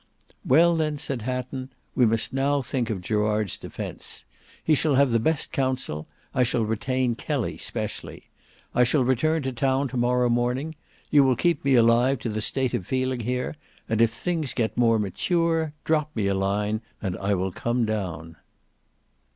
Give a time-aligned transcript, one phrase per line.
[0.43, 4.25] "Well then," said Hatton, "we must now think of Gerard's defence.
[4.63, 6.07] He shall have the best counsel.
[6.33, 8.31] I shall retain Kelly specially.
[8.73, 10.73] I shall return to town to morrow morning.
[11.11, 14.75] You will keep me alive to the state of feeling here, and if things get
[14.75, 18.37] more mature drop me a line and I will come down."